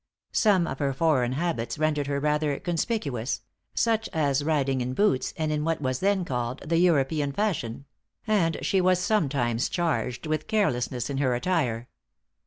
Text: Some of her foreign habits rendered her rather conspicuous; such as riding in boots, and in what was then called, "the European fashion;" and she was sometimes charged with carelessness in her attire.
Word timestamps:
Some 0.33 0.65
of 0.65 0.79
her 0.79 0.93
foreign 0.93 1.33
habits 1.33 1.77
rendered 1.77 2.07
her 2.07 2.19
rather 2.19 2.59
conspicuous; 2.59 3.41
such 3.75 4.09
as 4.11 4.43
riding 4.43 4.81
in 4.81 4.95
boots, 4.95 5.31
and 5.37 5.51
in 5.51 5.63
what 5.63 5.79
was 5.79 5.99
then 5.99 6.25
called, 6.25 6.67
"the 6.67 6.79
European 6.79 7.31
fashion;" 7.31 7.85
and 8.25 8.57
she 8.63 8.81
was 8.81 8.97
sometimes 8.97 9.69
charged 9.69 10.25
with 10.25 10.47
carelessness 10.47 11.11
in 11.11 11.19
her 11.19 11.35
attire. 11.35 11.87